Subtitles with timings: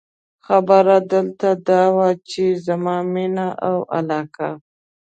[0.45, 4.49] خبره دلته دا وه، چې زما مینه او علاقه.